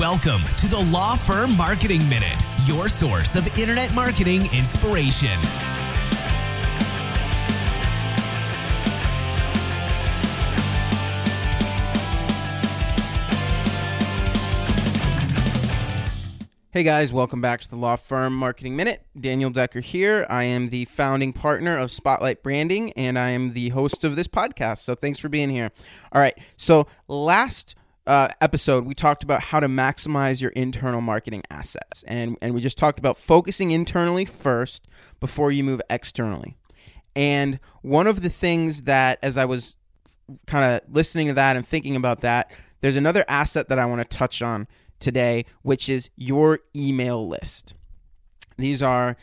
[0.00, 2.36] Welcome to the Law Firm Marketing Minute,
[2.66, 5.30] your source of internet marketing inspiration.
[16.72, 19.02] Hey guys, welcome back to the Law Firm Marketing Minute.
[19.18, 20.26] Daniel Decker here.
[20.28, 24.28] I am the founding partner of Spotlight Branding and I am the host of this
[24.28, 24.80] podcast.
[24.80, 25.70] So thanks for being here.
[26.12, 26.38] All right.
[26.58, 27.74] So last
[28.06, 32.04] uh, episode, we talked about how to maximize your internal marketing assets.
[32.06, 34.86] And, and we just talked about focusing internally first
[35.20, 36.56] before you move externally.
[37.14, 39.76] And one of the things that, as I was
[40.46, 44.08] kind of listening to that and thinking about that, there's another asset that I want
[44.08, 44.68] to touch on
[45.00, 47.74] today, which is your email list.
[48.58, 49.16] These are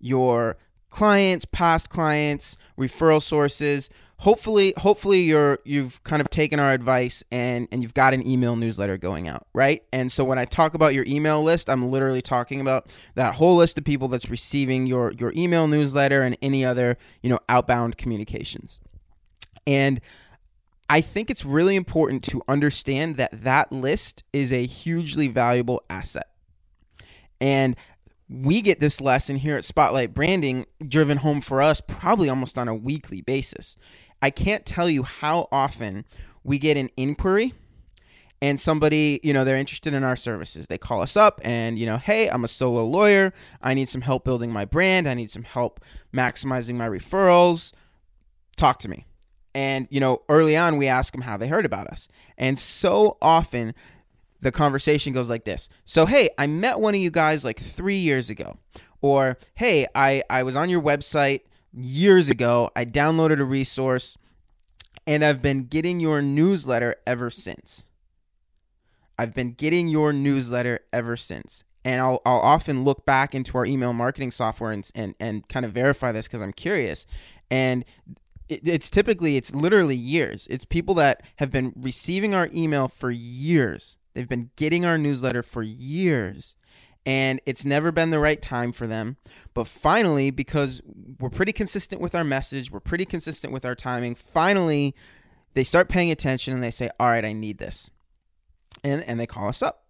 [0.00, 0.56] your
[0.90, 3.90] clients, past clients, referral sources.
[4.18, 8.56] Hopefully, hopefully you're you've kind of taken our advice and and you've got an email
[8.56, 9.82] newsletter going out, right?
[9.92, 13.56] And so when I talk about your email list, I'm literally talking about that whole
[13.56, 17.98] list of people that's receiving your your email newsletter and any other, you know, outbound
[17.98, 18.80] communications.
[19.66, 20.00] And
[20.88, 26.28] I think it's really important to understand that that list is a hugely valuable asset.
[27.40, 27.76] And
[28.28, 32.68] we get this lesson here at Spotlight Branding driven home for us probably almost on
[32.68, 33.76] a weekly basis.
[34.22, 36.04] I can't tell you how often
[36.42, 37.52] we get an inquiry
[38.40, 40.66] and somebody, you know, they're interested in our services.
[40.66, 43.32] They call us up and, you know, hey, I'm a solo lawyer.
[43.62, 45.08] I need some help building my brand.
[45.08, 45.80] I need some help
[46.14, 47.72] maximizing my referrals.
[48.56, 49.06] Talk to me.
[49.54, 52.08] And, you know, early on, we ask them how they heard about us.
[52.36, 53.74] And so often,
[54.44, 57.96] the conversation goes like this So, hey, I met one of you guys like three
[57.96, 58.58] years ago.
[59.00, 61.40] Or, hey, I, I was on your website
[61.72, 62.70] years ago.
[62.76, 64.16] I downloaded a resource
[65.06, 67.84] and I've been getting your newsletter ever since.
[69.18, 71.64] I've been getting your newsletter ever since.
[71.84, 75.66] And I'll, I'll often look back into our email marketing software and, and, and kind
[75.66, 77.06] of verify this because I'm curious.
[77.50, 77.84] And
[78.48, 83.10] it, it's typically it's literally years it's people that have been receiving our email for
[83.10, 86.56] years they've been getting our newsletter for years
[87.06, 89.16] and it's never been the right time for them.
[89.52, 90.80] But finally because
[91.20, 94.94] we're pretty consistent with our message we're pretty consistent with our timing finally
[95.54, 97.90] they start paying attention and they say all right i need this.
[98.82, 99.84] And and they call us up.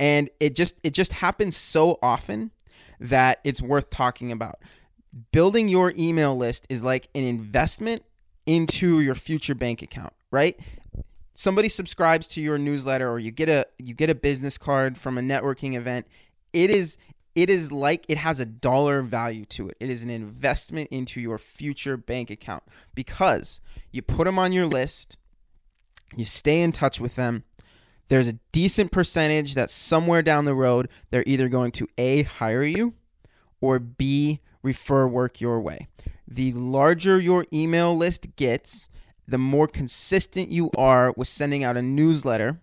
[0.00, 2.52] And it just it just happens so often
[3.00, 4.58] that it's worth talking about.
[5.32, 8.02] Building your email list is like an investment
[8.46, 10.58] into your future bank account, right?
[11.40, 15.16] Somebody subscribes to your newsletter or you get a you get a business card from
[15.16, 16.08] a networking event.
[16.52, 16.98] It is
[17.36, 19.76] it is like it has a dollar value to it.
[19.78, 23.60] It is an investment into your future bank account because
[23.92, 25.16] you put them on your list,
[26.16, 27.44] you stay in touch with them.
[28.08, 32.64] There's a decent percentage that somewhere down the road they're either going to A hire
[32.64, 32.94] you
[33.60, 35.86] or B refer work your way.
[36.26, 38.88] The larger your email list gets,
[39.28, 42.60] the more consistent you are with sending out a newsletter,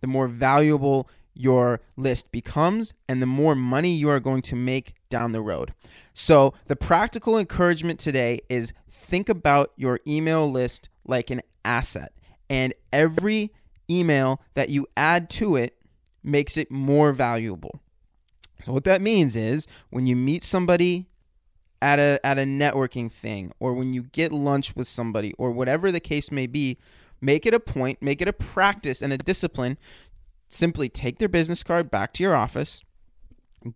[0.00, 4.94] the more valuable your list becomes, and the more money you are going to make
[5.08, 5.72] down the road.
[6.12, 12.12] So, the practical encouragement today is think about your email list like an asset,
[12.50, 13.52] and every
[13.88, 15.76] email that you add to it
[16.22, 17.80] makes it more valuable.
[18.62, 21.06] So what that means is when you meet somebody
[21.82, 25.90] at a at a networking thing or when you get lunch with somebody or whatever
[25.90, 26.78] the case may be,
[27.20, 29.78] make it a point, make it a practice and a discipline.
[30.48, 32.82] Simply take their business card back to your office,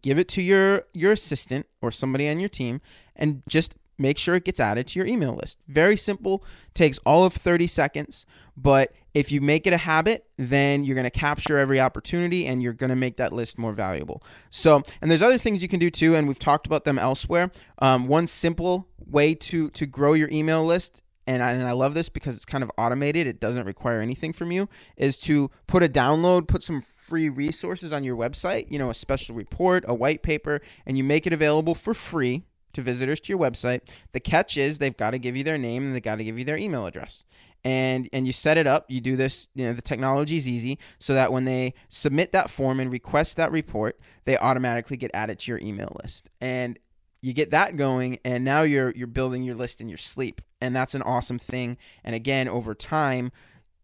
[0.03, 2.81] give it to your your assistant or somebody on your team
[3.15, 5.59] and just make sure it gets added to your email list.
[5.69, 6.45] Very simple,
[6.75, 8.27] takes all of 30 seconds,
[8.57, 12.63] but if you make it a habit, then you're going to capture every opportunity and
[12.63, 14.23] you're going to make that list more valuable.
[14.51, 17.51] So, and there's other things you can do too, and we've talked about them elsewhere.
[17.79, 21.95] Um, one simple way to to grow your email list and I, and I love
[21.95, 23.27] this because it's kind of automated.
[23.27, 24.69] It doesn't require anything from you.
[24.97, 28.71] Is to put a download, put some free resources on your website.
[28.71, 32.45] You know, a special report, a white paper, and you make it available for free
[32.75, 33.81] to visitors to your website.
[34.13, 36.39] The catch is they've got to give you their name and they've got to give
[36.39, 37.25] you their email address.
[37.65, 40.79] And and you set it up, you do this, you know, the technology is easy
[40.99, 45.39] so that when they submit that form and request that report, they automatically get added
[45.41, 46.29] to your email list.
[46.41, 46.79] And
[47.23, 50.43] you get that going and now you're you're building your list in your sleep.
[50.61, 51.79] And that's an awesome thing.
[52.05, 53.33] And again, over time,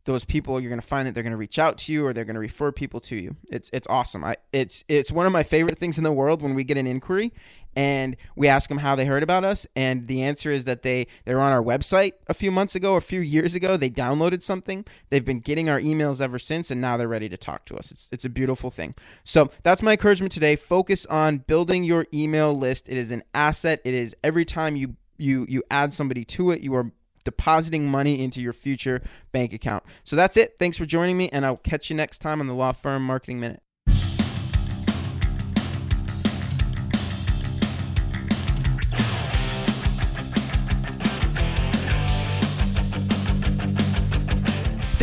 [0.04, 2.12] those people you're going to find that they're going to reach out to you or
[2.12, 3.36] they're going to refer people to you.
[3.50, 4.24] It's it's awesome.
[4.24, 6.86] I it's it's one of my favorite things in the world when we get an
[6.86, 7.32] inquiry
[7.76, 11.06] and we ask them how they heard about us and the answer is that they
[11.25, 13.76] they were on our website a few months ago a few years ago.
[13.76, 14.84] They downloaded something.
[15.08, 17.90] They've been getting our emails ever since and now they're ready to talk to us.
[17.90, 18.94] It's, it's a beautiful thing.
[19.25, 20.56] So that's my encouragement today.
[20.56, 22.88] Focus on building your email list.
[22.88, 23.81] It is an asset.
[23.84, 26.90] It is every time you you you add somebody to it you are
[27.25, 29.84] depositing money into your future bank account.
[30.05, 30.56] So that's it.
[30.58, 33.40] Thanks for joining me and i'll catch you next time on the law firm marketing
[33.40, 33.62] minute